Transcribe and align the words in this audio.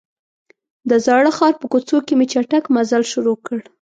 د 0.89 0.91
زاړه 1.05 1.31
ښار 1.37 1.53
په 1.61 1.65
کوڅو 1.71 1.97
کې 2.05 2.13
مې 2.19 2.25
چټک 2.33 2.63
مزل 2.75 3.03
شروع 3.11 3.37
کړ. 3.45 3.59